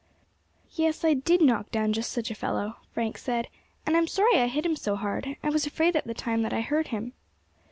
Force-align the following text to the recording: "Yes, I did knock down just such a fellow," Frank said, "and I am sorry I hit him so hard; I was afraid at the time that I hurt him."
"Yes, 0.71 1.05
I 1.05 1.13
did 1.13 1.43
knock 1.43 1.69
down 1.69 1.93
just 1.93 2.11
such 2.11 2.31
a 2.31 2.33
fellow," 2.33 2.77
Frank 2.91 3.19
said, 3.19 3.49
"and 3.85 3.95
I 3.95 3.99
am 3.99 4.07
sorry 4.07 4.39
I 4.39 4.47
hit 4.47 4.65
him 4.65 4.75
so 4.75 4.95
hard; 4.95 5.37
I 5.43 5.49
was 5.51 5.67
afraid 5.67 5.95
at 5.95 6.07
the 6.07 6.15
time 6.15 6.41
that 6.41 6.53
I 6.53 6.61
hurt 6.61 6.87
him." 6.87 7.13